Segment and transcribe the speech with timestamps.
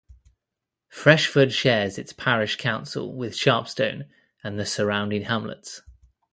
[0.91, 4.07] Freshford shares its parish council with Sharpstone
[4.43, 5.83] and the surrounding hamlets.